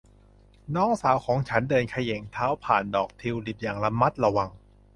[0.75, 4.49] น้องสาวของฉันเดินเขย่งเท้าผ่านดอกทิวลิปอย่างระมัดระวัง